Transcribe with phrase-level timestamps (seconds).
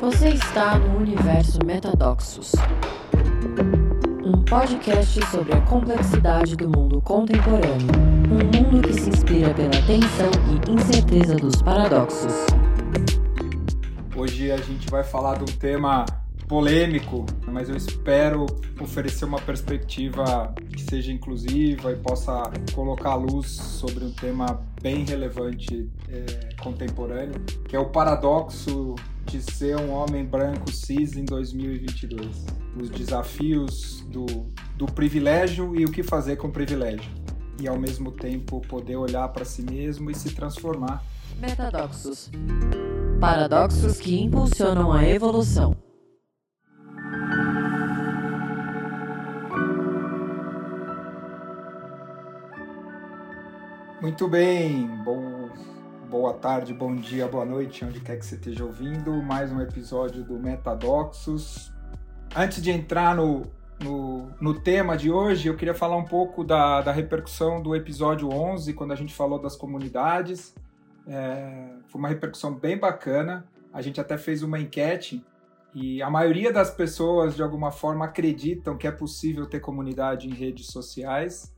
[0.00, 2.52] Você está no universo Metadoxos,
[4.24, 7.88] um podcast sobre a complexidade do mundo contemporâneo,
[8.30, 12.32] um mundo que se inspira pela tensão e incerteza dos paradoxos.
[14.16, 16.04] Hoje a gente vai falar de um tema
[16.48, 18.46] polêmico, mas eu espero
[18.80, 22.42] oferecer uma perspectiva que seja inclusiva e possa
[22.74, 28.94] colocar luz sobre um tema bem relevante é, contemporâneo, que é o paradoxo
[29.26, 32.46] de ser um homem branco cis em 2022.
[32.80, 34.26] Os desafios do,
[34.76, 37.10] do privilégio e o que fazer com o privilégio.
[37.60, 41.04] E ao mesmo tempo poder olhar para si mesmo e se transformar.
[41.40, 42.30] Metadoxos.
[43.20, 45.76] Paradoxos que impulsionam a evolução.
[54.04, 55.48] Muito bem, bom,
[56.04, 59.10] boa tarde, bom dia, boa noite, onde quer que você esteja ouvindo.
[59.22, 61.72] Mais um episódio do Metadoxos.
[62.36, 63.42] Antes de entrar no,
[63.82, 68.28] no, no, tema de hoje, eu queria falar um pouco da, da repercussão do episódio
[68.28, 70.54] 11, quando a gente falou das comunidades.
[71.06, 73.46] É, foi uma repercussão bem bacana.
[73.72, 75.24] A gente até fez uma enquete
[75.74, 80.34] e a maioria das pessoas, de alguma forma, acreditam que é possível ter comunidade em
[80.34, 81.52] redes sociais.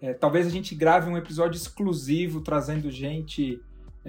[0.00, 3.60] É, talvez a gente grave um episódio exclusivo trazendo gente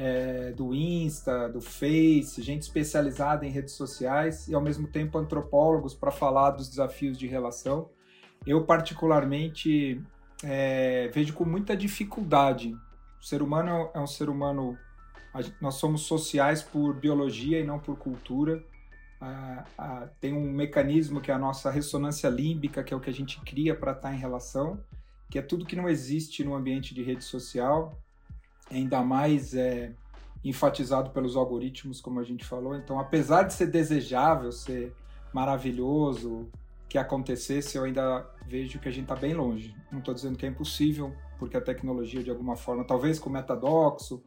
[0.02, 5.94] é, do Insta, do Face, gente especializada em redes sociais e ao mesmo tempo antropólogos
[5.94, 7.89] para falar dos desafios de relação.
[8.47, 10.02] Eu, particularmente,
[10.41, 12.73] é, vejo com muita dificuldade.
[13.19, 14.78] O ser humano é um ser humano.
[15.59, 18.63] Nós somos sociais por biologia e não por cultura.
[19.19, 23.09] Ah, ah, tem um mecanismo que é a nossa ressonância límbica, que é o que
[23.09, 24.80] a gente cria para estar em relação
[25.30, 27.95] que é tudo que não existe no ambiente de rede social,
[28.70, 29.92] ainda mais é,
[30.44, 32.75] enfatizado pelos algoritmos, como a gente falou.
[32.75, 34.94] Então, apesar de ser desejável, ser
[35.34, 36.50] maravilhoso,
[36.90, 39.75] que acontecesse, eu ainda vejo que a gente está bem longe.
[39.91, 43.34] Não estou dizendo que é impossível, porque a tecnologia, de alguma forma, talvez com o
[43.34, 44.24] metadoxo,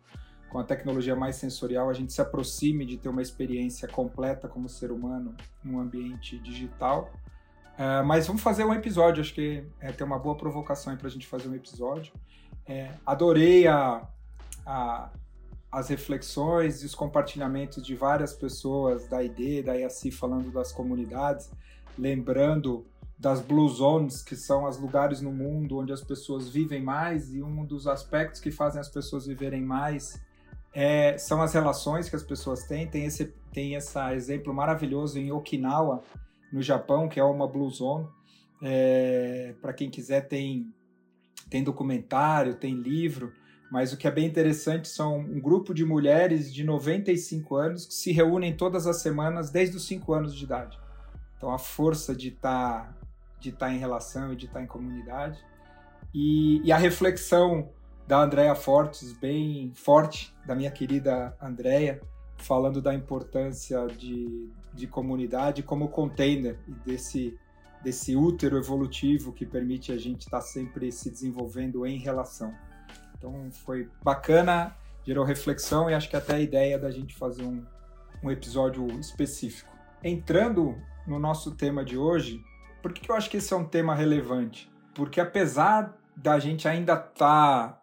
[0.49, 4.69] com a tecnologia mais sensorial, a gente se aproxime de ter uma experiência completa como
[4.69, 7.11] ser humano num ambiente digital.
[7.75, 11.11] Uh, mas vamos fazer um episódio, acho que é, tem uma boa provocação para a
[11.11, 12.13] gente fazer um episódio.
[12.65, 14.07] É, adorei a,
[14.67, 15.11] a,
[15.71, 21.51] as reflexões e os compartilhamentos de várias pessoas da ID, da IACI, falando das comunidades,
[21.99, 22.87] lembrando
[23.19, 27.43] das Blue Zones, que são os lugares no mundo onde as pessoas vivem mais, e
[27.43, 30.21] um dos aspectos que fazem as pessoas viverem mais
[30.75, 32.87] é, são as relações que as pessoas têm.
[32.87, 36.03] Tem esse, tem esse exemplo maravilhoso em Okinawa,
[36.53, 38.07] no Japão, que é uma Blue Zone.
[38.63, 40.73] É, Para quem quiser, tem,
[41.49, 43.33] tem documentário, tem livro,
[43.73, 47.95] mas o que é bem interessante são um grupo de mulheres de 95 anos que
[47.95, 50.79] se reúnem todas as semanas desde os 5 anos de idade.
[51.39, 52.95] Então, a força de estar tá,
[53.41, 55.43] de tá em relação e de estar tá em comunidade.
[56.13, 57.71] E, e a reflexão
[58.07, 61.99] da Andrea Fortes, bem forte, da minha querida Andrea,
[62.37, 67.39] falando da importância de, de comunidade como container e desse,
[67.83, 72.55] desse útero evolutivo que permite a gente estar tá sempre se desenvolvendo em relação.
[73.23, 77.65] Então foi bacana, gerou reflexão e acho que até a ideia da gente fazer um,
[78.21, 79.71] um episódio específico.
[80.03, 82.45] Entrando no nosso tema de hoje,
[82.83, 84.69] por que, eu acho que esse é um tema relevante?
[84.93, 87.83] Porque apesar da gente ainda estar tá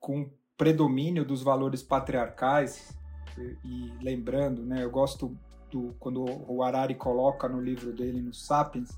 [0.00, 0.28] com
[0.58, 2.92] predomínio dos valores patriarcais,
[3.64, 5.38] e lembrando, né, eu gosto
[5.70, 8.90] do quando o Harari coloca no livro dele no Sapiens,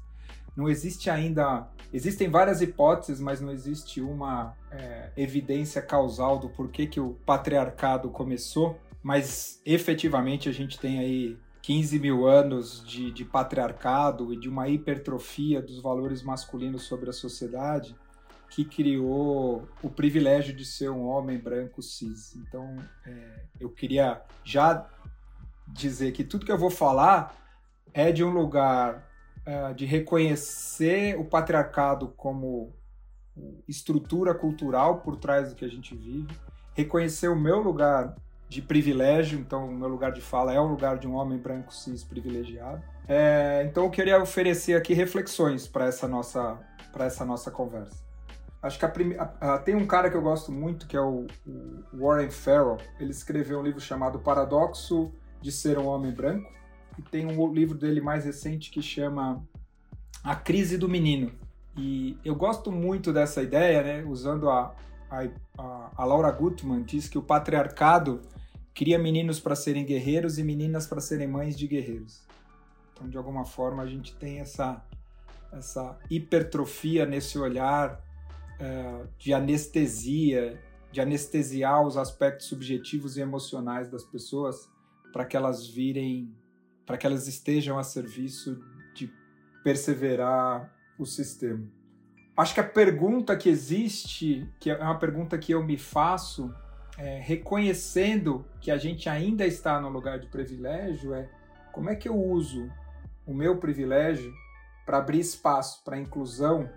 [0.56, 6.86] não existe ainda, existem várias hipóteses, mas não existe uma é, evidência causal do porquê
[6.86, 13.24] que o patriarcado começou, mas efetivamente a gente tem aí 15 mil anos de, de
[13.24, 17.96] patriarcado e de uma hipertrofia dos valores masculinos sobre a sociedade,
[18.50, 22.36] que criou o privilégio de ser um homem branco cis.
[22.36, 22.76] Então,
[23.06, 24.86] é, eu queria já
[25.66, 27.34] dizer que tudo que eu vou falar
[27.94, 29.11] é de um lugar
[29.44, 32.72] é, de reconhecer o patriarcado como
[33.66, 36.28] estrutura cultural por trás do que a gente vive,
[36.74, 38.14] reconhecer o meu lugar
[38.48, 41.74] de privilégio, então o meu lugar de fala é o lugar de um homem branco
[41.74, 42.82] cis privilegiado.
[43.08, 46.58] É, então eu queria oferecer aqui reflexões para essa nossa
[46.92, 48.02] para essa nossa conversa.
[48.62, 51.26] Acho que a tem um cara que eu gosto muito, que é o,
[51.92, 52.76] Warren Farrell.
[53.00, 55.10] Ele escreveu um livro chamado Paradoxo
[55.40, 56.48] de Ser um Homem Branco.
[56.98, 59.42] E tem um livro dele mais recente que chama
[60.22, 61.32] A Crise do Menino.
[61.76, 64.04] E eu gosto muito dessa ideia, né?
[64.04, 64.74] Usando a,
[65.10, 68.20] a, a Laura Gutman, diz que o patriarcado
[68.74, 72.26] cria meninos para serem guerreiros e meninas para serem mães de guerreiros.
[72.92, 74.84] Então, de alguma forma, a gente tem essa,
[75.52, 78.00] essa hipertrofia nesse olhar
[78.58, 80.60] é, de anestesia,
[80.90, 84.70] de anestesiar os aspectos subjetivos e emocionais das pessoas
[85.12, 86.34] para que elas virem,
[86.86, 88.60] para que elas estejam a serviço
[88.94, 89.12] de
[89.62, 91.66] perseverar o sistema.
[92.36, 96.52] Acho que a pergunta que existe, que é uma pergunta que eu me faço,
[96.98, 101.28] é, reconhecendo que a gente ainda está no lugar de privilégio, é
[101.72, 102.70] como é que eu uso
[103.26, 104.32] o meu privilégio
[104.84, 106.68] para abrir espaço para a inclusão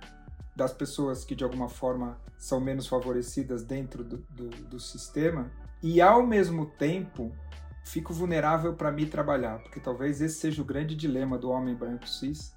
[0.56, 6.02] das pessoas que de alguma forma são menos favorecidas dentro do, do, do sistema e
[6.02, 7.31] ao mesmo tempo
[7.85, 12.09] fico vulnerável para me trabalhar, porque talvez esse seja o grande dilema do homem branco
[12.09, 12.53] cis,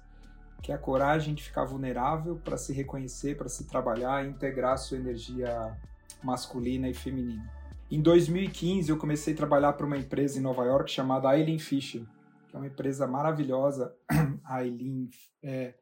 [0.61, 4.77] que é a coragem de ficar vulnerável para se reconhecer, para se trabalhar e integrar
[4.77, 5.77] sua energia
[6.23, 7.49] masculina e feminina.
[7.89, 12.03] Em 2015 eu comecei a trabalhar para uma empresa em Nova York chamada Eileen Fisher,
[12.49, 13.95] que é uma empresa maravilhosa.
[14.43, 15.09] A Eileen
[15.43, 15.75] é,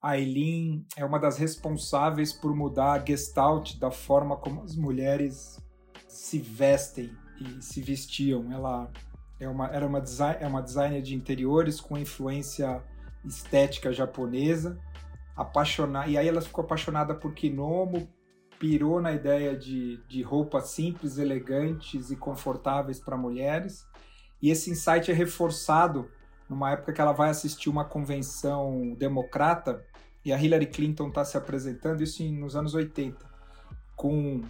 [0.00, 5.60] a Eileen é uma das responsáveis por mudar a gestalt da forma como as mulheres
[6.06, 7.10] se vestem
[7.40, 8.52] e se vestiam.
[8.52, 8.90] Ela
[9.38, 12.82] é uma, era uma, design, é uma designer de interiores com influência
[13.24, 14.78] estética japonesa.
[15.36, 18.08] Apaixonada, e aí ela ficou apaixonada por kimono,
[18.58, 23.86] pirou na ideia de, de roupas simples, elegantes e confortáveis para mulheres.
[24.40, 26.10] E esse insight é reforçado
[26.48, 29.84] numa época que ela vai assistir uma convenção democrata
[30.24, 33.16] e a Hillary Clinton está se apresentando, isso nos anos 80,
[33.94, 34.42] com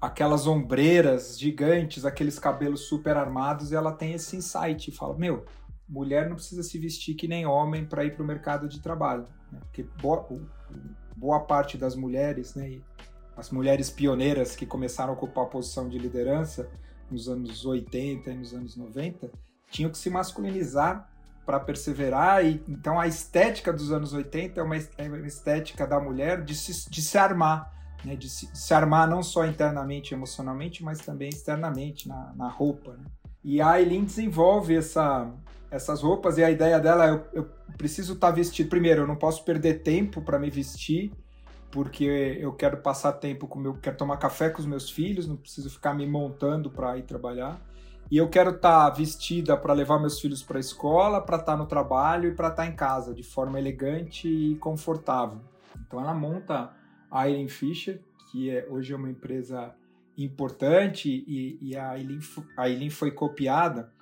[0.00, 5.44] aquelas ombreiras gigantes, aqueles cabelos super armados, e ela tem esse insight e fala: Meu,
[5.88, 9.26] mulher não precisa se vestir que nem homem para ir para o mercado de trabalho.
[9.52, 9.58] Né?
[9.60, 10.26] Porque boa,
[11.16, 12.80] boa, parte das mulheres, né,
[13.36, 16.70] as mulheres pioneiras que começaram a ocupar a posição de liderança
[17.10, 19.30] nos anos 80 e nos anos 90,
[19.70, 21.10] tinham que se masculinizar
[21.44, 22.44] para perseverar.
[22.44, 26.54] E, então a estética dos anos 80 é uma, é uma estética da mulher de
[26.54, 27.74] se, de se armar,
[28.04, 28.16] né?
[28.16, 32.92] de, se, de se armar não só internamente, emocionalmente, mas também externamente, na, na roupa.
[32.92, 33.04] Né?
[33.42, 35.30] E a Aileen desenvolve essa,
[35.70, 38.68] essas roupas e a ideia dela é eu, eu preciso estar tá vestido.
[38.68, 41.12] Primeiro, eu não posso perder tempo para me vestir,
[41.70, 42.04] porque
[42.40, 45.70] eu quero passar tempo com meu, quero tomar café com os meus filhos, não preciso
[45.70, 47.60] ficar me montando para ir trabalhar
[48.10, 51.52] e eu quero estar tá vestida para levar meus filhos para a escola, para estar
[51.52, 55.38] tá no trabalho e para estar tá em casa de forma elegante e confortável.
[55.86, 56.72] Então ela monta
[57.10, 59.74] a Eileen Fisher, que é, hoje é uma empresa
[60.16, 62.20] importante e, e a, Eileen,
[62.56, 63.92] a Eileen foi copiada.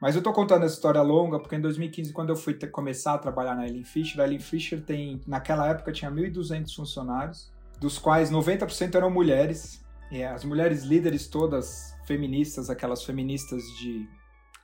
[0.00, 3.14] Mas eu estou contando essa história longa porque em 2015, quando eu fui ter, começar
[3.14, 7.98] a trabalhar na Eileen Fisher, a Eileen Fisher tem, naquela época tinha 1.200 funcionários, dos
[7.98, 9.80] quais 90% eram mulheres.
[10.10, 14.06] E as mulheres líderes todas feministas, aquelas feministas de,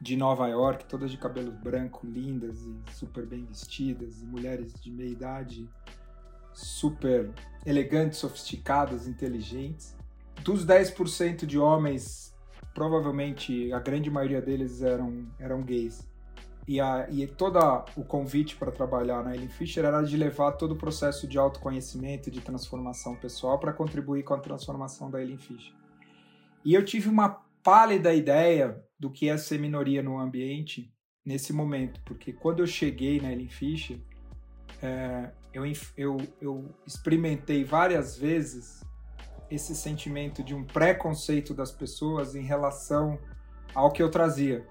[0.00, 5.08] de Nova York, todas de cabelo branco, lindas e super bem vestidas, mulheres de meia
[5.08, 5.68] idade
[6.58, 7.30] super
[7.64, 9.96] elegantes, sofisticadas, inteligentes.
[10.42, 12.34] Dos 10% de homens,
[12.74, 16.06] provavelmente a grande maioria deles eram, eram gays.
[16.66, 17.58] E, a, e todo
[17.96, 22.30] o convite para trabalhar na Ellen Fisher era de levar todo o processo de autoconhecimento
[22.30, 25.72] de transformação pessoal para contribuir com a transformação da Ellen Fisher.
[26.64, 30.92] E eu tive uma pálida ideia do que é ser minoria no ambiente
[31.24, 33.98] nesse momento, porque quando eu cheguei na Ellen Fisher,
[34.82, 35.64] é, eu,
[35.96, 38.84] eu, eu experimentei várias vezes
[39.50, 43.18] esse sentimento de um preconceito das pessoas em relação
[43.74, 44.66] ao que eu trazia.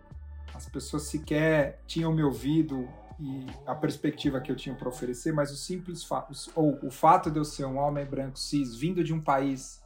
[0.54, 2.88] As pessoas sequer tinham me ouvido
[3.20, 7.32] e a perspectiva que eu tinha para oferecer, mas o simples fato, ou o fato
[7.32, 9.82] de eu ser um homem branco cis vindo de um país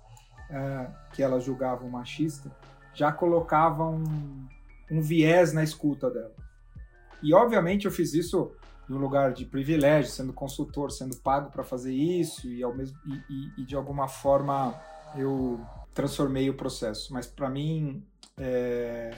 [0.49, 2.51] uh, que elas julgavam machista,
[2.93, 4.47] já colocava um,
[4.91, 6.35] um viés na escuta dela.
[7.23, 8.51] E obviamente eu fiz isso
[8.87, 13.33] num lugar de privilégio, sendo consultor, sendo pago para fazer isso e, ao mesmo, e,
[13.33, 14.79] e, e, de alguma forma
[15.15, 15.59] eu
[15.93, 17.13] transformei o processo.
[17.13, 18.03] Mas para mim,
[18.37, 19.11] é,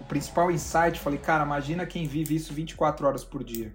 [0.00, 3.74] o principal insight, falei, cara, imagina quem vive isso 24 horas por dia.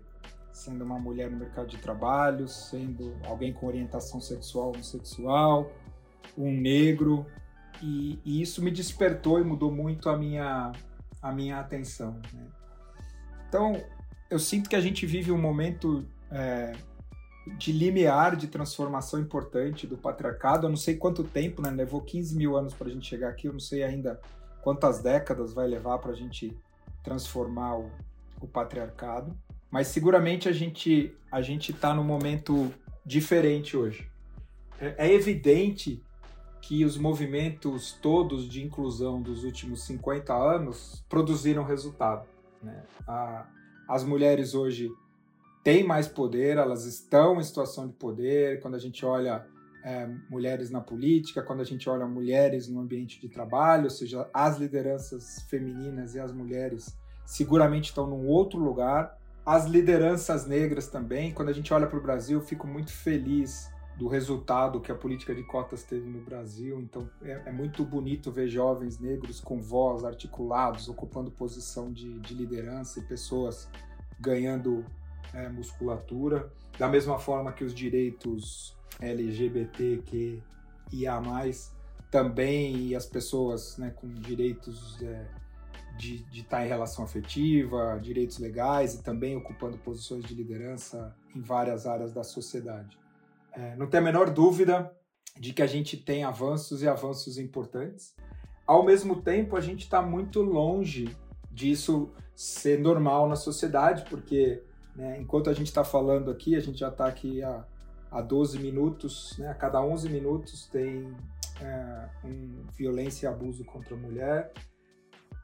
[0.51, 5.71] Sendo uma mulher no mercado de trabalho, sendo alguém com orientação sexual ou homossexual,
[6.38, 7.25] um negro,
[7.81, 10.71] e, e, isso me despertou e mudou muito a minha,
[11.21, 12.19] a minha atenção.
[12.33, 12.45] Né?
[13.50, 13.73] Então,
[14.33, 16.73] eu sinto que a gente vive um momento é,
[17.55, 20.65] de limiar, de transformação importante do patriarcado.
[20.65, 21.69] Eu não sei quanto tempo, né?
[21.69, 24.19] levou 15 mil anos para a gente chegar aqui, eu não sei ainda
[24.63, 26.57] quantas décadas vai levar para a gente
[27.03, 27.91] transformar o,
[28.41, 29.37] o patriarcado.
[29.69, 32.73] Mas seguramente a gente a gente está num momento
[33.05, 34.09] diferente hoje.
[34.79, 36.01] É, é evidente
[36.59, 42.25] que os movimentos todos de inclusão dos últimos 50 anos produziram resultado.
[42.63, 42.83] Né?
[43.07, 43.45] A,
[43.87, 44.89] as mulheres hoje
[45.63, 48.59] têm mais poder, elas estão em situação de poder.
[48.61, 49.45] Quando a gente olha
[49.83, 54.29] é, mulheres na política, quando a gente olha mulheres no ambiente de trabalho, ou seja,
[54.33, 59.17] as lideranças femininas e as mulheres seguramente estão num outro lugar.
[59.45, 61.33] As lideranças negras também.
[61.33, 64.95] Quando a gente olha para o Brasil, eu fico muito feliz do resultado que a
[64.95, 66.79] política de cotas teve no Brasil.
[66.81, 72.33] Então é, é muito bonito ver jovens negros com voz, articulados, ocupando posição de, de
[72.33, 73.69] liderança e pessoas
[74.19, 74.85] ganhando
[75.33, 76.51] é, musculatura.
[76.77, 80.41] Da mesma forma que os direitos LGBTQIA+,
[82.09, 85.27] também e as pessoas né, com direitos é,
[85.97, 91.41] de, de estar em relação afetiva, direitos legais e também ocupando posições de liderança em
[91.41, 93.02] várias áreas da sociedade.
[93.55, 94.91] É, não tem a menor dúvida
[95.39, 98.15] de que a gente tem avanços e avanços importantes.
[98.65, 101.15] Ao mesmo tempo, a gente está muito longe
[101.51, 104.63] disso ser normal na sociedade, porque
[104.95, 107.65] né, enquanto a gente está falando aqui, a gente já está aqui há,
[108.12, 111.15] há 12 minutos, né, a cada 11 minutos tem
[111.62, 114.51] é, um violência e abuso contra a mulher.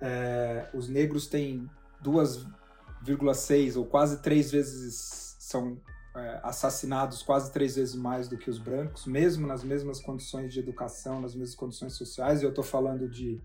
[0.01, 1.70] É, os negros têm
[2.04, 5.78] 2,6 ou quase três vezes são
[6.16, 10.60] é, assassinados quase três vezes mais do que os brancos, mesmo nas mesmas condições de
[10.60, 12.42] educação, nas mesmas condições sociais.
[12.42, 13.42] E eu estou falando de,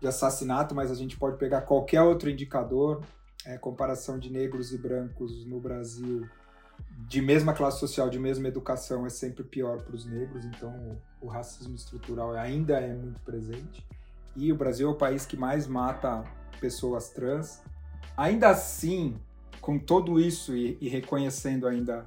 [0.00, 3.02] de assassinato, mas a gente pode pegar qualquer outro indicador,
[3.44, 6.26] é, comparação de negros e brancos no Brasil,
[7.08, 10.44] de mesma classe social, de mesma educação, é sempre pior para os negros.
[10.44, 10.70] Então,
[11.20, 13.86] o, o racismo estrutural ainda é muito presente.
[14.36, 16.24] E o Brasil é o país que mais mata
[16.60, 17.60] pessoas trans.
[18.16, 19.18] Ainda assim,
[19.70, 22.04] com tudo isso e, e reconhecendo ainda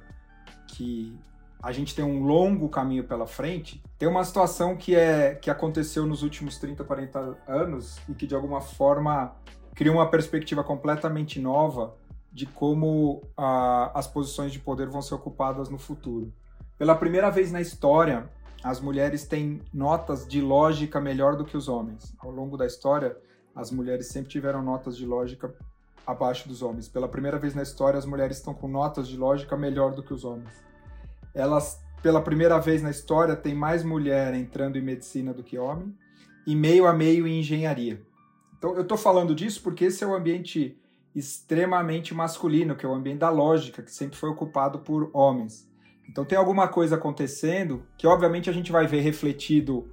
[0.68, 1.18] que
[1.62, 6.04] a gente tem um longo caminho pela frente, tem uma situação que é que aconteceu
[6.04, 9.34] nos últimos 30, 40 anos e que de alguma forma
[9.74, 11.96] criou uma perspectiva completamente nova
[12.30, 16.30] de como ah, as posições de poder vão ser ocupadas no futuro.
[16.76, 18.28] Pela primeira vez na história,
[18.62, 22.14] as mulheres têm notas de lógica melhor do que os homens.
[22.18, 23.16] Ao longo da história,
[23.56, 25.54] as mulheres sempre tiveram notas de lógica
[26.06, 26.88] abaixo dos homens.
[26.88, 30.12] Pela primeira vez na história, as mulheres estão com notas de lógica melhor do que
[30.12, 30.62] os homens.
[31.34, 35.94] Elas, pela primeira vez na história, tem mais mulher entrando em medicina do que homem
[36.46, 38.00] e meio a meio em engenharia.
[38.58, 40.78] Então, eu estou falando disso porque esse é o ambiente
[41.14, 45.68] extremamente masculino, que é o ambiente da lógica, que sempre foi ocupado por homens.
[46.08, 49.88] Então, tem alguma coisa acontecendo que, obviamente, a gente vai ver refletido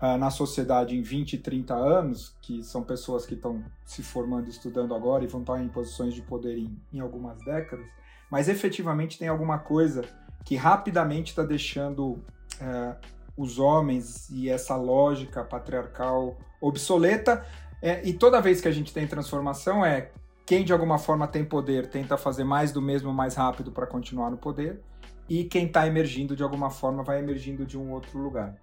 [0.00, 4.94] uh, na sociedade em 20, 30 anos, que são pessoas que estão se formando, estudando
[4.94, 7.86] agora e vão estar em posições de poder em, em algumas décadas,
[8.30, 10.04] mas efetivamente tem alguma coisa
[10.44, 12.12] que rapidamente está deixando
[12.60, 12.96] uh,
[13.36, 17.44] os homens e essa lógica patriarcal obsoleta.
[17.82, 20.10] É, e toda vez que a gente tem transformação é
[20.44, 24.30] quem de alguma forma tem poder tenta fazer mais do mesmo mais rápido para continuar
[24.30, 24.80] no poder
[25.28, 28.54] e quem está emergindo de alguma forma vai emergindo de um outro lugar.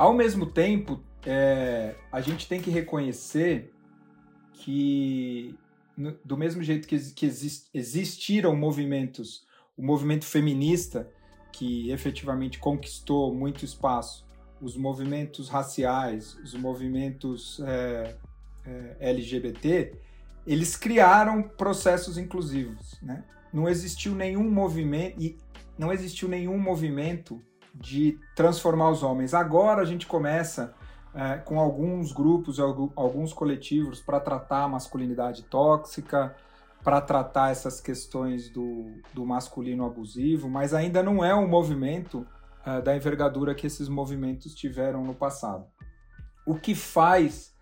[0.00, 3.70] Ao mesmo tempo, é, a gente tem que reconhecer
[4.54, 5.54] que,
[6.24, 11.06] do mesmo jeito que, que exist, existiram movimentos, o movimento feminista,
[11.52, 14.26] que efetivamente conquistou muito espaço,
[14.58, 18.16] os movimentos raciais, os movimentos é,
[18.64, 20.00] é, LGBT,
[20.46, 22.98] eles criaram processos inclusivos.
[23.02, 23.22] Né?
[23.52, 25.36] Não existiu nenhum movimento, e
[25.78, 29.34] não existiu nenhum movimento de transformar os homens.
[29.34, 30.74] Agora a gente começa
[31.14, 36.34] é, com alguns grupos, alguns coletivos para tratar a masculinidade tóxica,
[36.82, 42.26] para tratar essas questões do, do masculino abusivo, mas ainda não é um movimento
[42.64, 45.64] é, da envergadura que esses movimentos tiveram no passado.
[46.46, 47.54] O que faz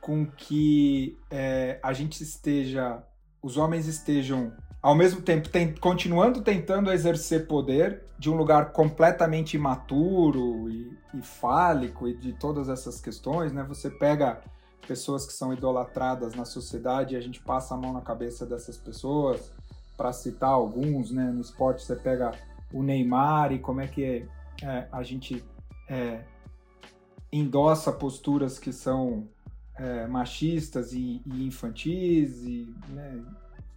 [0.00, 3.02] com que é, a gente esteja,
[3.42, 9.54] os homens estejam ao mesmo tempo tem, continuando tentando exercer poder de um lugar completamente
[9.56, 13.64] imaturo e, e fálico e de todas essas questões, né?
[13.64, 14.40] Você pega
[14.86, 18.76] pessoas que são idolatradas na sociedade e a gente passa a mão na cabeça dessas
[18.76, 19.52] pessoas,
[19.96, 21.24] para citar alguns, né?
[21.24, 22.32] No esporte você pega
[22.72, 24.26] o Neymar e como é que é,
[24.62, 25.44] é, a gente
[25.88, 26.22] é,
[27.32, 29.28] endossa posturas que são
[29.78, 33.22] é, machistas e, e infantis e né,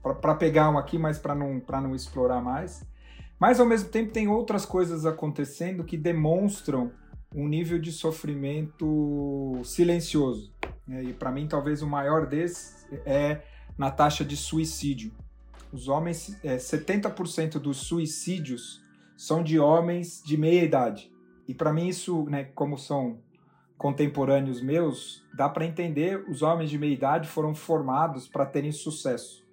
[0.01, 2.83] para pegar um aqui, mas para não, não explorar mais.
[3.39, 6.91] Mas ao mesmo tempo tem outras coisas acontecendo que demonstram
[7.33, 10.51] um nível de sofrimento silencioso.
[10.87, 11.05] Né?
[11.05, 13.41] E para mim, talvez o maior desses é
[13.77, 15.11] na taxa de suicídio.
[15.71, 18.83] Os homens, é, 70% dos suicídios
[19.15, 21.11] são de homens de meia idade.
[21.47, 23.19] E para mim isso, né, como são
[23.81, 29.43] contemporâneos meus, dá para entender os homens de meia idade foram formados para terem sucesso.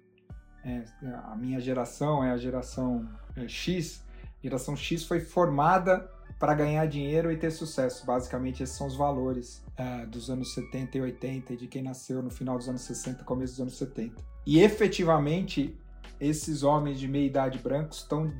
[0.63, 0.83] É,
[1.23, 4.05] a minha geração é a geração é, X.
[4.43, 6.07] Geração X foi formada
[6.37, 8.05] para ganhar dinheiro e ter sucesso.
[8.05, 12.21] Basicamente, esses são os valores é, dos anos 70 e 80 e de quem nasceu
[12.21, 14.15] no final dos anos 60, começo dos anos 70.
[14.45, 15.75] E efetivamente,
[16.21, 18.31] esses homens de meia idade brancos estão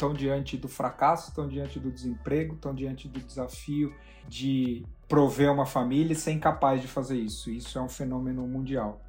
[0.00, 3.94] estão diante do fracasso, estão diante do desemprego, estão diante do desafio
[4.26, 7.50] de prover uma família e ser incapaz de fazer isso.
[7.50, 9.02] Isso é um fenômeno mundial.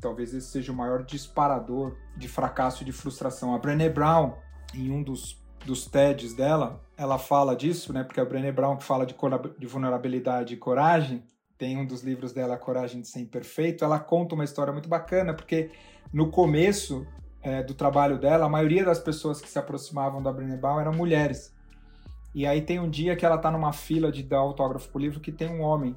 [0.00, 3.54] Talvez esse seja o maior disparador de fracasso e de frustração.
[3.54, 4.34] A Brené Brown,
[4.72, 8.04] em um dos, dos TEDs dela, ela fala disso, né?
[8.04, 9.16] Porque a Brené Brown que fala de,
[9.58, 11.24] de vulnerabilidade e coragem,
[11.58, 15.32] tem um dos livros dela, Coragem de Ser Imperfeito, ela conta uma história muito bacana,
[15.32, 15.70] porque
[16.12, 17.06] no começo
[17.46, 20.92] é, do trabalho dela, a maioria das pessoas que se aproximavam da Brené Brown eram
[20.92, 21.54] mulheres.
[22.34, 25.20] E aí tem um dia que ela tá numa fila de dar autógrafo pro livro
[25.20, 25.96] que tem um homem.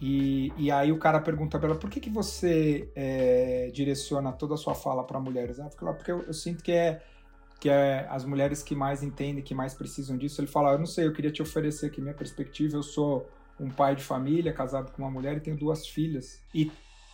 [0.00, 4.54] E, e aí o cara pergunta pra ela, por que, que você é, direciona toda
[4.54, 5.58] a sua fala para mulheres?
[5.58, 7.02] Ela fala, porque eu, eu, sinto que é,
[7.60, 10.40] que é as mulheres que mais entendem, que mais precisam disso.
[10.40, 13.28] Ele fala, eu não sei, eu queria te oferecer aqui minha perspectiva, eu sou
[13.60, 16.42] um pai de família, casado com uma mulher e tenho duas filhas.
[16.54, 16.72] E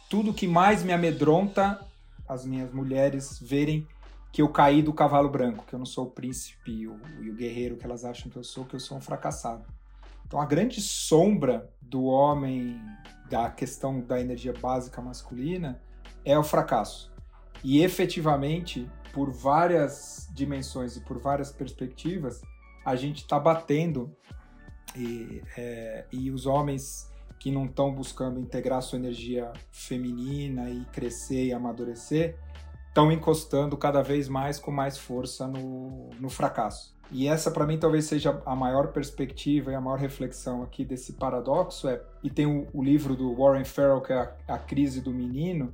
[0.09, 1.88] tudo que mais me amedronta
[2.29, 3.87] as minhas mulheres verem
[4.31, 7.31] que eu caí do cavalo branco, que eu não sou o príncipe e o, e
[7.31, 9.65] o guerreiro que elas acham que eu sou, que eu sou um fracassado.
[10.27, 12.79] Então a grande sombra do homem,
[13.31, 15.81] da questão da energia básica masculina,
[16.25, 17.11] é o fracasso.
[17.65, 22.43] E efetivamente, por várias dimensões e por várias perspectivas,
[22.85, 24.15] a gente está batendo
[24.95, 31.47] e, é, e os homens que não estão buscando integrar sua energia feminina e crescer
[31.47, 32.37] e amadurecer,
[32.89, 36.97] estão encostando cada vez mais com mais força no, no fracasso.
[37.11, 41.15] E essa, para mim, talvez seja a maior perspectiva e a maior reflexão aqui desse
[41.15, 41.89] paradoxo.
[41.89, 45.11] É, e tem o, o livro do Warren Farrell, que é a, a Crise do
[45.11, 45.73] Menino,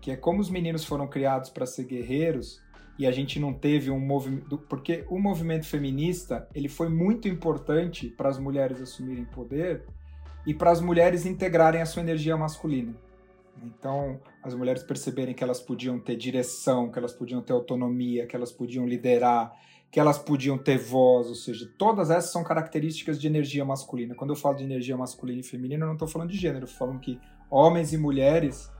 [0.00, 2.60] que é como os meninos foram criados para ser guerreiros
[2.98, 8.08] e a gente não teve um movimento porque o movimento feminista ele foi muito importante
[8.08, 9.84] para as mulheres assumirem poder
[10.48, 12.96] e para as mulheres integrarem a sua energia masculina.
[13.62, 18.34] Então, as mulheres perceberem que elas podiam ter direção, que elas podiam ter autonomia, que
[18.34, 19.52] elas podiam liderar,
[19.90, 24.14] que elas podiam ter voz, ou seja, todas essas são características de energia masculina.
[24.14, 26.68] Quando eu falo de energia masculina e feminina, eu não estou falando de gênero, eu
[26.68, 28.72] falando que homens e mulheres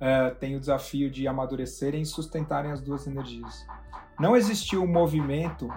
[0.00, 3.64] é, têm o desafio de amadurecerem e sustentarem as duas energias.
[4.18, 5.68] Não existiu um movimento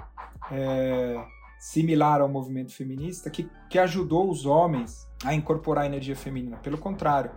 [0.51, 1.23] é,
[1.65, 6.57] similar ao movimento feminista que, que ajudou os homens a incorporar a energia feminina.
[6.57, 7.31] Pelo contrário,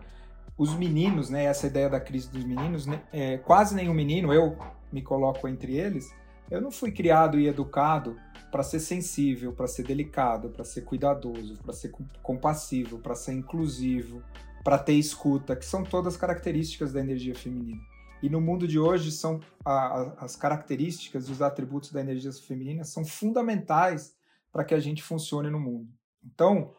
[0.57, 4.55] os meninos, né, essa ideia da crise dos meninos, né, é, quase nenhum menino, eu
[4.93, 6.15] me coloco entre eles,
[6.51, 8.17] eu não fui criado e educado
[8.53, 11.91] para ser sensível, para ser delicado, para ser cuidadoso, para ser
[12.23, 14.23] compassivo, para ser inclusivo,
[14.63, 17.81] para ter escuta, que são todas características da energia feminina.
[18.23, 22.33] E no mundo de hoje são a, a, as características e os atributos da energia
[22.33, 24.18] feminina são fundamentais
[24.53, 25.89] para que a gente funcione no mundo.
[26.25, 26.73] Então,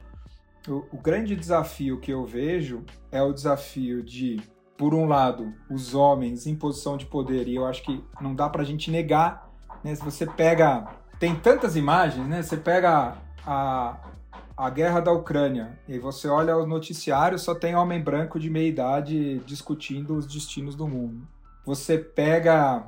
[0.67, 4.41] o, o grande desafio que eu vejo é o desafio de,
[4.77, 8.49] por um lado, os homens em posição de poder, e eu acho que não dá
[8.49, 9.49] para a gente negar,
[9.83, 9.95] né?
[9.95, 10.87] Se você pega.
[11.19, 12.41] Tem tantas imagens, né?
[12.41, 13.97] Você pega a,
[14.55, 18.67] a guerra da Ucrânia e você olha os noticiários, só tem homem branco de meia
[18.67, 21.27] idade discutindo os destinos do mundo.
[21.65, 22.85] Você pega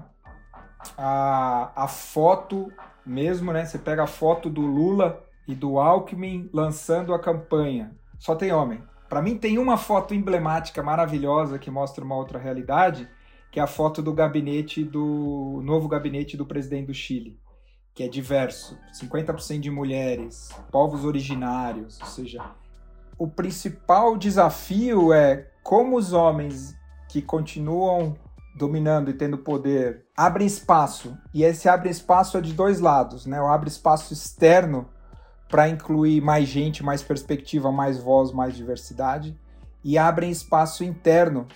[0.98, 2.72] a, a foto
[3.06, 3.66] mesmo, né?
[3.66, 7.96] Você pega a foto do Lula e do Alckmin lançando a campanha.
[8.20, 8.84] Só tem homem.
[9.10, 13.10] Para mim tem uma foto emblemática, maravilhosa, que mostra uma outra realidade,
[13.52, 17.38] que é a foto do gabinete do novo gabinete do presidente do Chile,
[17.94, 22.42] que é diverso, 50% de mulheres, povos originários, ou seja,
[23.18, 26.74] o principal desafio é como os homens
[27.10, 28.16] que continuam
[28.56, 33.42] dominando e tendo poder abrem espaço, e esse abre espaço é de dois lados, né?
[33.42, 34.88] O abre espaço externo
[35.50, 39.38] para incluir mais gente, mais perspectiva, mais voz, mais diversidade,
[39.84, 41.48] e abrem espaço interno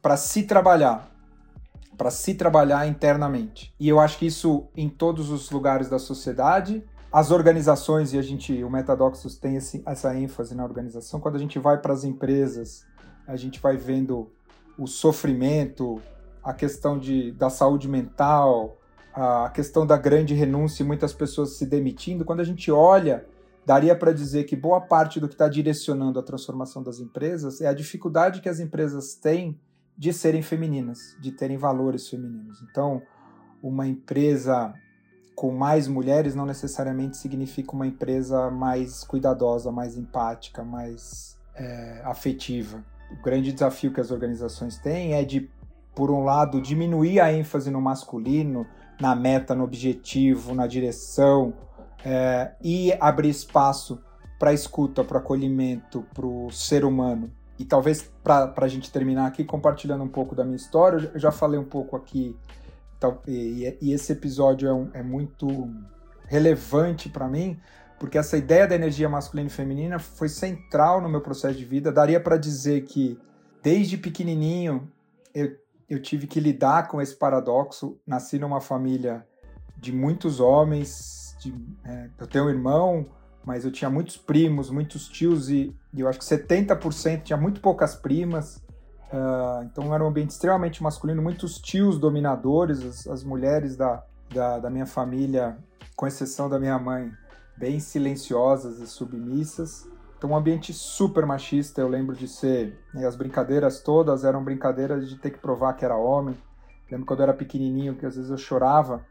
[0.00, 1.10] para se trabalhar,
[1.96, 3.74] para se trabalhar internamente.
[3.78, 8.22] E eu acho que isso em todos os lugares da sociedade, as organizações, e a
[8.22, 12.04] gente, o Metadoxus tem esse, essa ênfase na organização, quando a gente vai para as
[12.04, 12.86] empresas,
[13.26, 14.30] a gente vai vendo
[14.78, 16.00] o sofrimento,
[16.42, 18.78] a questão de, da saúde mental,
[19.12, 23.26] a questão da grande renúncia e muitas pessoas se demitindo, quando a gente olha
[23.64, 27.68] daria para dizer que boa parte do que está direcionando a transformação das empresas é
[27.68, 29.60] a dificuldade que as empresas têm
[29.96, 32.62] de serem femininas, de terem valores femininos.
[32.62, 33.02] Então,
[33.62, 34.72] uma empresa
[35.34, 42.84] com mais mulheres não necessariamente significa uma empresa mais cuidadosa, mais empática, mais é, afetiva.
[43.10, 45.50] O grande desafio que as organizações têm é de,
[46.00, 48.66] por um lado, diminuir a ênfase no masculino,
[48.98, 51.52] na meta, no objetivo, na direção,
[52.02, 54.02] é, e abrir espaço
[54.38, 57.30] para escuta, para acolhimento, para o ser humano.
[57.58, 61.30] E talvez para a gente terminar aqui, compartilhando um pouco da minha história, eu já
[61.30, 62.34] falei um pouco aqui
[63.28, 65.68] e, esse episódio é, um, é muito
[66.24, 67.60] relevante para mim,
[67.98, 71.92] porque essa ideia da energia masculina e feminina foi central no meu processo de vida.
[71.92, 73.18] Daria para dizer que
[73.62, 74.90] desde pequenininho
[75.34, 75.60] eu,
[75.90, 77.98] eu tive que lidar com esse paradoxo.
[78.06, 79.26] Nasci numa família
[79.76, 81.52] de muitos homens, de,
[81.84, 83.04] é, eu tenho um irmão,
[83.44, 87.60] mas eu tinha muitos primos, muitos tios e, e eu acho que 70% tinha muito
[87.60, 88.62] poucas primas.
[89.12, 94.60] Uh, então era um ambiente extremamente masculino, muitos tios dominadores, as, as mulheres da, da,
[94.60, 95.58] da, minha família,
[95.96, 97.10] com exceção da minha mãe,
[97.56, 99.88] bem silenciosas e submissas.
[100.20, 105.08] Então um ambiente super machista, eu lembro de ser, né, as brincadeiras todas eram brincadeiras
[105.08, 106.36] de ter que provar que era homem.
[106.86, 109.02] Eu lembro quando eu era pequenininho, que às vezes eu chorava,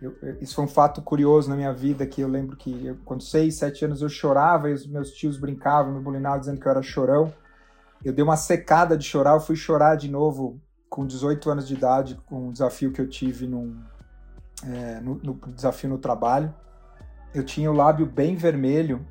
[0.00, 3.20] eu, isso foi um fato curioso na minha vida, que eu lembro que eu, com
[3.20, 6.70] 6, 7 anos eu chorava e os meus tios brincavam, me bulinavam dizendo que eu
[6.70, 7.30] era chorão
[8.04, 11.74] eu dei uma secada de chorar, eu fui chorar de novo com 18 anos de
[11.74, 13.80] idade, com um desafio que eu tive num,
[14.62, 16.54] é, no, no, desafio no trabalho.
[17.34, 19.04] Eu tinha o lábio bem vermelho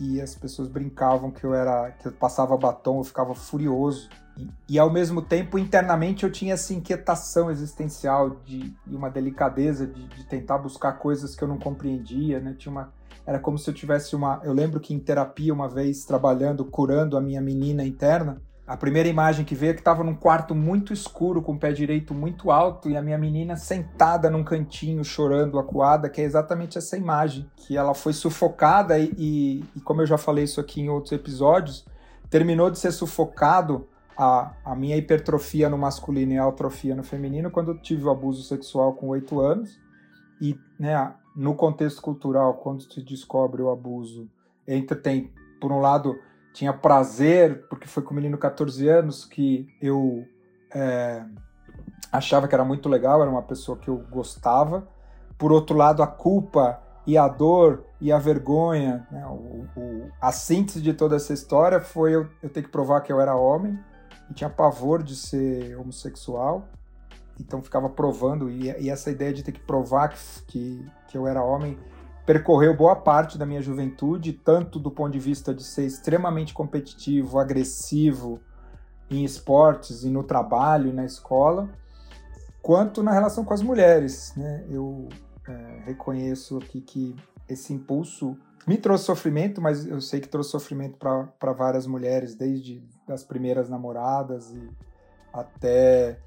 [0.00, 4.08] e as pessoas brincavam que eu era que eu passava batom, eu ficava furioso.
[4.36, 9.86] E, e ao mesmo tempo, internamente, eu tinha essa inquietação existencial de, e uma delicadeza
[9.86, 12.54] de, de tentar buscar coisas que eu não compreendia, né?
[12.58, 12.92] Tinha uma
[13.26, 14.40] era como se eu tivesse uma.
[14.42, 19.08] Eu lembro que em terapia, uma vez, trabalhando, curando a minha menina interna, a primeira
[19.08, 22.52] imagem que veio é que estava num quarto muito escuro, com o pé direito muito
[22.52, 27.50] alto, e a minha menina sentada num cantinho, chorando, acuada, que é exatamente essa imagem,
[27.56, 31.10] que ela foi sufocada e, e, e como eu já falei isso aqui em outros
[31.10, 31.84] episódios,
[32.30, 37.50] terminou de ser sufocado a, a minha hipertrofia no masculino e a atrofia no feminino
[37.50, 39.80] quando eu tive o abuso sexual com oito anos,
[40.40, 44.30] e né, no contexto cultural, quando se descobre o abuso,
[44.64, 46.16] entre tem, por um lado,
[46.52, 50.24] tinha prazer, porque foi com o menino 14 anos que eu
[50.74, 51.24] é,
[52.12, 54.88] achava que era muito legal, era uma pessoa que eu gostava.
[55.38, 60.32] Por outro lado, a culpa e a dor e a vergonha, né, o, o, a
[60.32, 63.78] síntese de toda essa história foi eu, eu ter que provar que eu era homem
[64.30, 66.68] e tinha pavor de ser homossexual
[67.40, 71.26] então ficava provando, e, e, essa ideia de ter que provar que, que, que eu
[71.26, 71.78] era homem
[72.26, 77.38] percorreu boa parte da minha juventude, tanto do ponto de vista de ser extremamente competitivo,
[77.38, 78.40] agressivo
[79.10, 81.68] em esportes e no trabalho e na escola,
[82.62, 84.32] quanto na relação com as mulheres.
[84.36, 84.64] Né?
[84.70, 85.08] Eu
[85.48, 87.16] é, reconheço aqui que
[87.48, 92.82] esse impulso me trouxe sofrimento, mas eu sei que trouxe sofrimento para várias mulheres, desde
[93.08, 94.70] as primeiras namoradas e
[95.32, 96.20] até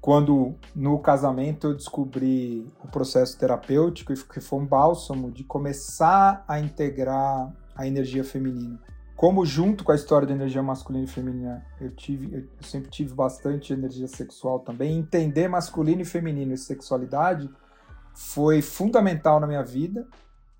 [0.00, 6.58] quando no casamento eu descobri o processo terapêutico, que foi um bálsamo de começar a
[6.58, 8.78] integrar a energia feminina.
[9.14, 13.12] Como junto com a história da energia masculina e feminina, eu tive, eu sempre tive
[13.12, 14.96] bastante energia sexual também.
[14.96, 17.50] Entender masculino e feminino e sexualidade
[18.14, 20.08] foi fundamental na minha vida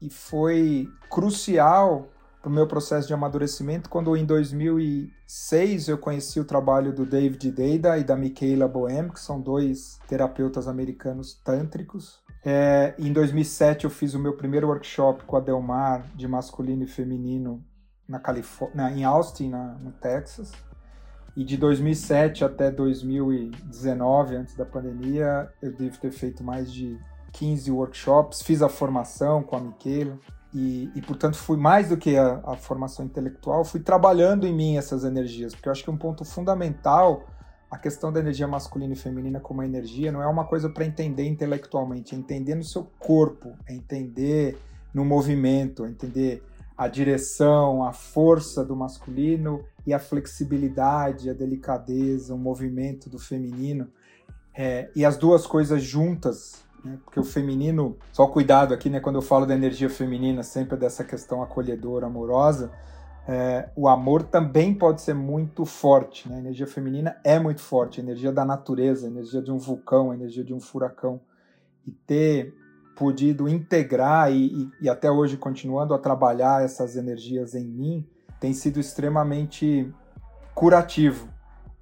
[0.03, 6.45] e foi crucial para o meu processo de amadurecimento quando em 2006 eu conheci o
[6.45, 12.19] trabalho do David Deida e da Michaela Boehm, que são dois terapeutas americanos tântricos.
[12.43, 16.87] É, em 2007 eu fiz o meu primeiro workshop com a Delmar de masculino e
[16.87, 17.63] feminino
[18.09, 20.53] na Califórnia, em Austin, na, no Texas.
[21.37, 26.99] E de 2007 até 2019, antes da pandemia, eu devo ter feito mais de
[27.33, 30.19] 15 workshops, fiz a formação com a Michaela.
[30.53, 34.77] E, e, portanto, fui mais do que a, a, formação intelectual, fui trabalhando em mim
[34.77, 37.25] essas energias, porque eu acho que um ponto fundamental,
[37.71, 41.25] a questão da energia masculina e feminina como energia, não é uma coisa para entender
[41.25, 44.59] intelectualmente, é entender no seu corpo, é entender
[44.93, 46.43] no movimento, é entender
[46.77, 53.89] a direção, a força do masculino e a flexibilidade, a delicadeza, o movimento do feminino.
[54.53, 56.99] É, e as duas coisas juntas né?
[57.05, 59.01] Porque o feminino, só cuidado aqui, né?
[59.01, 62.71] Quando eu falo da energia feminina, sempre dessa questão acolhedora, amorosa,
[63.29, 66.29] é, o amor também pode ser muito forte.
[66.29, 66.37] Né?
[66.37, 70.11] A energia feminina é muito forte, a energia da natureza, a energia de um vulcão,
[70.11, 71.21] a energia de um furacão.
[71.87, 72.55] E ter
[72.97, 78.07] podido integrar e, e, e até hoje continuando a trabalhar essas energias em mim
[78.39, 79.93] tem sido extremamente
[80.55, 81.29] curativo.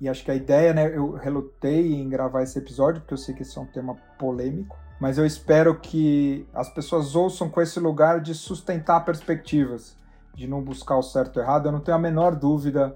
[0.00, 3.34] e acho que a ideia, né, eu relutei em gravar esse episódio, porque eu sei
[3.34, 7.78] que esse é um tema polêmico, mas eu espero que as pessoas ouçam com esse
[7.78, 9.96] lugar de sustentar perspectivas,
[10.34, 11.66] de não buscar o certo e o errado.
[11.66, 12.94] Eu não tenho a menor dúvida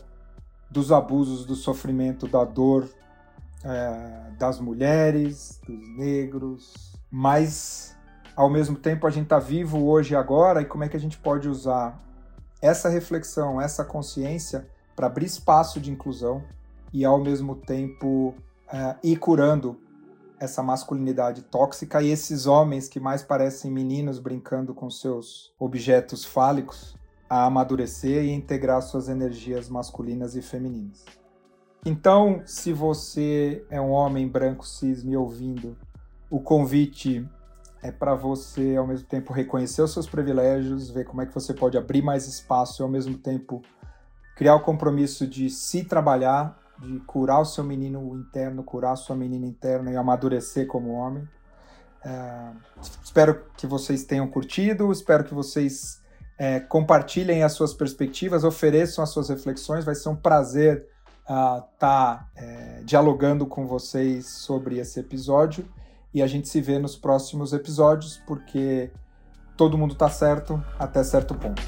[0.71, 2.89] dos abusos, do sofrimento, da dor
[3.65, 6.73] é, das mulheres, dos negros,
[7.11, 7.97] mas
[8.35, 11.01] ao mesmo tempo a gente está vivo hoje e agora e como é que a
[11.01, 12.01] gente pode usar
[12.61, 16.43] essa reflexão, essa consciência para abrir espaço de inclusão
[16.93, 18.35] e ao mesmo tempo
[18.73, 19.79] é, ir curando
[20.43, 26.97] essa masculinidade tóxica e esses homens que mais parecem meninos brincando com seus objetos fálicos
[27.31, 31.05] a amadurecer e integrar suas energias masculinas e femininas.
[31.87, 35.77] Então, se você é um homem branco cis me ouvindo,
[36.29, 37.25] o convite
[37.81, 41.55] é para você ao mesmo tempo reconhecer os seus privilégios, ver como é que você
[41.55, 43.63] pode abrir mais espaço e ao mesmo tempo
[44.35, 49.15] criar o compromisso de se trabalhar, de curar o seu menino interno, curar a sua
[49.15, 51.27] menina interna e amadurecer como homem.
[52.05, 52.51] É,
[53.03, 56.03] espero que vocês tenham curtido, espero que vocês
[56.37, 59.85] é, compartilhem as suas perspectivas, ofereçam as suas reflexões.
[59.85, 60.89] Vai ser um prazer
[61.23, 65.65] estar uh, tá, é, dialogando com vocês sobre esse episódio.
[66.13, 68.91] E a gente se vê nos próximos episódios, porque
[69.57, 71.63] todo mundo está certo até certo ponto.